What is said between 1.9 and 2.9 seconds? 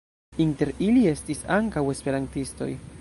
esperantistoj.